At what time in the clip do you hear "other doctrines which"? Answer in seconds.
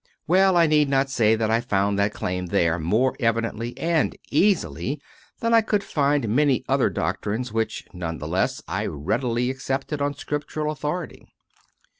6.67-7.85